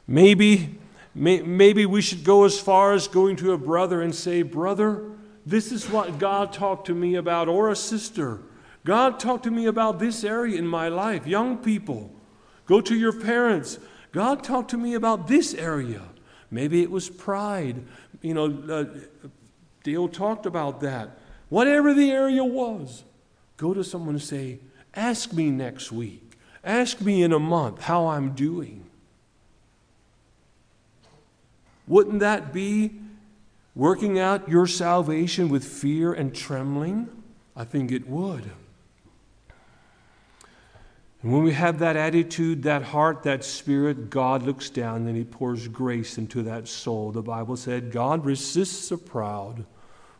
Maybe, 0.08 0.80
may, 1.15 1.41
maybe 1.41 1.86
we 1.86 2.02
should 2.02 2.23
go 2.23 2.43
as 2.43 2.60
far 2.60 2.93
as 2.93 3.08
going 3.08 3.36
to 3.38 3.54
a 3.54 3.58
brother 3.58 4.02
and 4.02 4.13
say, 4.13 4.41
Brother, 4.41 5.12
this 5.45 5.71
is 5.71 5.89
what 5.89 6.19
God 6.19 6.54
talked 6.54 6.88
to 6.88 6.95
me 6.95 7.15
about, 7.15 7.47
or 7.47 7.69
a 7.69 7.76
sister. 7.76 8.41
God 8.86 9.19
talked 9.19 9.43
to 9.43 9.52
me 9.52 9.65
about 9.65 9.99
this 9.99 10.23
area 10.23 10.58
in 10.58 10.67
my 10.67 10.89
life. 10.89 11.26
Young 11.26 11.58
people, 11.58 12.13
go 12.65 12.82
to 12.82 12.95
your 12.95 13.13
parents. 13.13 13.80
God 14.12 14.43
talked 14.43 14.71
to 14.71 14.78
me 14.78 14.93
about 14.93 15.28
this 15.28 15.54
area. 15.54 16.02
Maybe 16.52 16.82
it 16.82 16.91
was 16.91 17.10
pride. 17.10 17.84
You 18.21 18.34
know, 18.34 18.63
uh, 18.69 18.86
Dale 19.84 20.08
talked 20.08 20.45
about 20.45 20.82
that. 20.82 21.17
Whatever 21.49 21.93
the 21.93 22.12
area 22.12 22.43
was, 22.43 23.04
go 23.58 23.73
to 23.73 23.84
someone 23.84 24.15
and 24.15 24.23
say, 24.23 24.60
Ask 24.95 25.34
me 25.34 25.49
next 25.49 25.91
week. 25.91 26.38
Ask 26.63 27.02
me 27.02 27.23
in 27.23 27.34
a 27.34 27.39
month 27.39 27.82
how 27.82 28.08
I'm 28.08 28.34
doing. 28.34 28.86
Wouldn't 31.88 32.19
that 32.19 32.54
be 32.54 32.91
working 33.76 34.19
out 34.19 34.48
your 34.48 34.67
salvation 34.67 35.50
with 35.50 35.65
fear 35.65 36.13
and 36.13 36.34
trembling? 36.34 37.10
I 37.56 37.65
think 37.65 37.91
it 37.91 38.08
would. 38.08 38.50
And 41.22 41.32
when 41.32 41.43
we 41.43 41.54
have 41.54 41.80
that 41.80 41.96
attitude, 41.96 42.63
that 42.63 42.84
heart, 42.84 43.24
that 43.24 43.46
spirit, 43.46 44.10
God 44.10 44.43
looks 44.43 44.69
down 44.69 45.08
and 45.08 45.15
He 45.15 45.24
pours 45.24 45.69
grace 45.69 46.17
into 46.17 46.43
that 46.43 46.67
soul. 46.67 47.12
The 47.12 47.22
Bible 47.22 47.56
said, 47.56 47.91
God 47.91 48.26
resists 48.26 48.89
the 48.89 48.98
proud, 48.98 49.65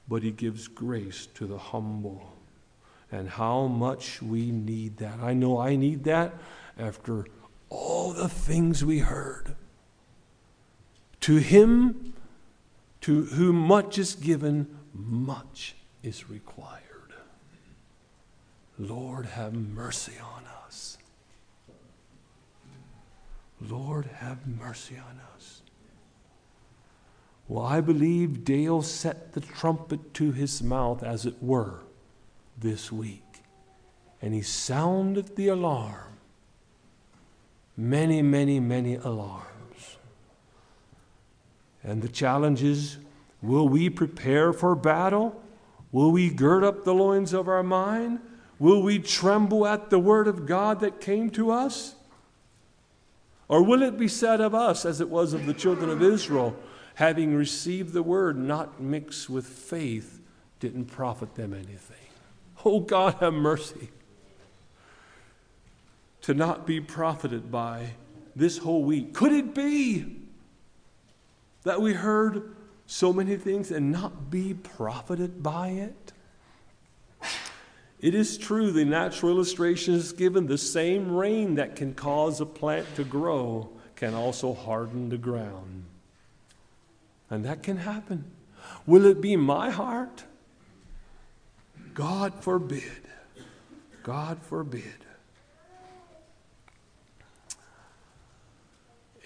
but 0.08 0.24
He 0.24 0.32
gives 0.32 0.70
grace 0.70 1.28
to 1.36 1.46
the 1.46 1.58
humble. 1.58 2.32
And 3.12 3.30
how 3.30 3.68
much 3.68 4.22
we 4.22 4.50
need 4.52 4.98
that. 4.98 5.20
I 5.20 5.34
know 5.34 5.60
I 5.60 5.76
need 5.76 6.06
that 6.06 6.34
after 6.80 7.28
all 7.70 8.14
the 8.14 8.30
things 8.30 8.84
we 8.84 9.00
heard. 9.00 9.56
To 11.24 11.38
Him, 11.38 12.14
to 13.00 13.24
whom 13.24 13.56
much 13.56 13.98
is 13.98 14.14
given, 14.14 14.68
much 14.94 15.74
is 16.04 16.30
required. 16.30 17.14
Lord, 18.78 19.28
have 19.28 19.54
mercy 19.54 20.16
on 20.22 20.44
us. 20.66 20.98
Lord, 23.62 24.08
have 24.18 24.46
mercy 24.46 24.98
on 24.98 25.22
us. 25.34 25.62
Well, 27.48 27.64
I 27.64 27.80
believe 27.80 28.44
Dale 28.44 28.82
set 28.82 29.32
the 29.32 29.40
trumpet 29.40 30.14
to 30.16 30.34
his 30.34 30.62
mouth, 30.62 31.04
as 31.04 31.26
it 31.26 31.42
were, 31.42 31.84
this 32.60 32.92
week. 32.92 33.44
And 34.22 34.34
he 34.34 34.42
sounded 34.42 35.38
the 35.38 35.48
alarm. 35.48 36.18
Many, 37.78 38.22
many, 38.22 38.60
many 38.60 38.96
alarms. 38.96 39.53
And 41.84 42.02
the 42.02 42.10
challenge 42.10 42.64
is 42.64 42.98
will 43.42 43.68
we 43.68 43.90
prepare 43.90 44.54
for 44.54 44.76
battle? 44.76 45.42
Will 45.92 46.12
we 46.12 46.30
gird 46.30 46.64
up 46.64 46.86
the 46.86 46.94
loins 46.94 47.34
of 47.34 47.48
our 47.48 47.64
mind? 47.64 48.20
Will 48.58 48.82
we 48.82 49.00
tremble 49.00 49.68
at 49.68 49.90
the 49.90 50.00
word 50.00 50.28
of 50.28 50.46
God 50.46 50.80
that 50.80 51.02
came 51.02 51.30
to 51.32 51.52
us? 51.52 51.96
Or 53.48 53.62
will 53.62 53.84
it 53.84 53.98
be 53.98 54.08
said 54.08 54.42
of 54.42 54.56
us, 54.56 54.86
as 54.86 55.02
it 55.02 55.10
was 55.10 55.34
of 55.34 55.46
the 55.46 55.54
children 55.54 55.90
of 55.90 56.02
Israel? 56.02 56.58
having 56.96 57.36
received 57.36 57.94
the 57.94 58.04
word 58.04 58.38
not 58.38 58.82
mixed 58.82 59.30
with 59.30 59.46
faith, 59.46 60.20
didn't 60.60 60.86
profit 60.86 61.36
them 61.36 61.54
anything. 61.54 61.98
Oh, 62.66 62.80
God, 62.80 63.16
have 63.16 63.34
mercy. 63.34 63.90
To 66.22 66.34
not 66.34 66.66
be 66.66 66.80
profited 66.80 67.52
by 67.52 67.92
this 68.36 68.60
whole 68.60 68.84
week. 68.84 69.14
Could 69.14 69.34
it 69.34 69.54
be 69.54 70.23
that 71.64 71.82
we 71.82 71.94
heard 71.94 72.56
so 72.86 73.14
many 73.14 73.36
things 73.36 73.72
and 73.72 73.92
not 73.92 74.30
be 74.30 74.54
profited 74.54 75.42
by 75.42 75.70
it? 75.70 76.14
It 78.00 78.14
is 78.14 78.38
true, 78.38 78.72
the 78.72 78.84
natural 78.84 79.32
illustration 79.32 79.94
is 79.94 80.12
given 80.12 80.48
the 80.48 80.58
same 80.58 81.16
rain 81.16 81.56
that 81.56 81.78
can 81.78 81.94
cause 81.94 82.42
a 82.42 82.46
plant 82.46 82.86
to 82.96 83.06
grow 83.06 83.70
can 83.96 84.14
also 84.14 84.54
harden 84.54 85.08
the 85.08 85.18
ground. 85.18 85.86
And 87.30 87.46
that 87.46 87.64
can 87.64 87.78
happen. 87.78 88.26
Will 88.86 89.06
it 89.06 89.22
be 89.22 89.38
my 89.38 89.70
heart? 89.70 90.26
God 91.94 92.34
forbid. 92.42 92.84
God 94.04 94.40
forbid. 94.42 94.84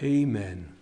Amen. 0.03 0.76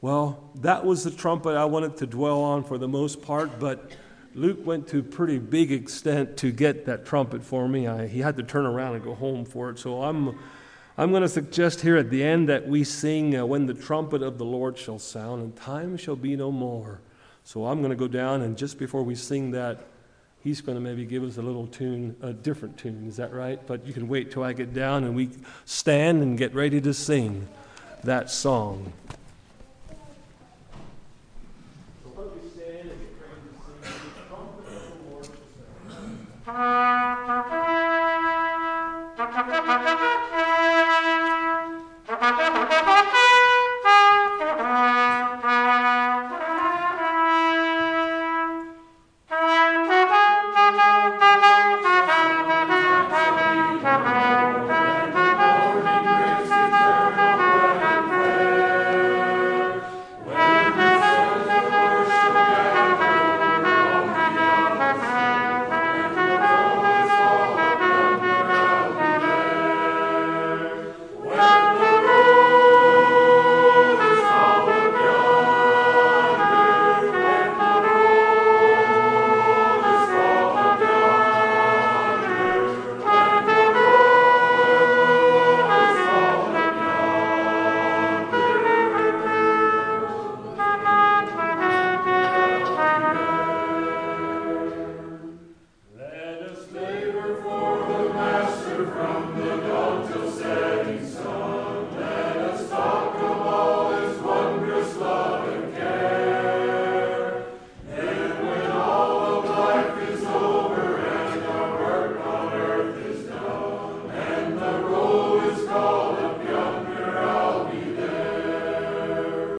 Well, 0.00 0.50
that 0.56 0.84
was 0.84 1.02
the 1.02 1.10
trumpet 1.10 1.56
I 1.56 1.64
wanted 1.64 1.96
to 1.96 2.06
dwell 2.06 2.40
on 2.40 2.62
for 2.62 2.78
the 2.78 2.86
most 2.86 3.20
part, 3.20 3.58
but 3.58 3.90
Luke 4.34 4.64
went 4.64 4.86
to 4.88 5.02
pretty 5.02 5.38
big 5.38 5.72
extent 5.72 6.36
to 6.36 6.52
get 6.52 6.86
that 6.86 7.04
trumpet 7.04 7.42
for 7.42 7.66
me. 7.66 7.88
I, 7.88 8.06
he 8.06 8.20
had 8.20 8.36
to 8.36 8.44
turn 8.44 8.64
around 8.64 8.94
and 8.94 9.02
go 9.02 9.14
home 9.16 9.44
for 9.44 9.70
it. 9.70 9.78
So 9.80 10.04
I'm, 10.04 10.38
I'm 10.96 11.10
going 11.10 11.22
to 11.22 11.28
suggest 11.28 11.80
here 11.80 11.96
at 11.96 12.10
the 12.10 12.22
end 12.22 12.48
that 12.48 12.68
we 12.68 12.84
sing, 12.84 13.36
uh, 13.36 13.44
When 13.44 13.66
the 13.66 13.74
trumpet 13.74 14.22
of 14.22 14.38
the 14.38 14.44
Lord 14.44 14.78
shall 14.78 15.00
sound, 15.00 15.42
and 15.42 15.56
time 15.56 15.96
shall 15.96 16.16
be 16.16 16.36
no 16.36 16.52
more. 16.52 17.00
So 17.42 17.66
I'm 17.66 17.80
going 17.80 17.90
to 17.90 17.96
go 17.96 18.06
down, 18.08 18.42
and 18.42 18.56
just 18.56 18.78
before 18.78 19.02
we 19.02 19.16
sing 19.16 19.50
that, 19.50 19.84
he's 20.44 20.60
going 20.60 20.76
to 20.76 20.80
maybe 20.80 21.04
give 21.06 21.24
us 21.24 21.38
a 21.38 21.42
little 21.42 21.66
tune, 21.66 22.14
a 22.22 22.32
different 22.32 22.78
tune. 22.78 23.06
Is 23.08 23.16
that 23.16 23.32
right? 23.32 23.60
But 23.66 23.84
you 23.84 23.92
can 23.92 24.06
wait 24.06 24.30
till 24.30 24.44
I 24.44 24.52
get 24.52 24.72
down 24.72 25.02
and 25.04 25.16
we 25.16 25.30
stand 25.64 26.22
and 26.22 26.38
get 26.38 26.54
ready 26.54 26.80
to 26.82 26.94
sing 26.94 27.48
that 28.04 28.30
song. 28.30 28.92